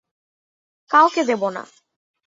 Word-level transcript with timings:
কাউকে 0.91 1.21
দেব 1.23 1.41
না। 1.49 1.63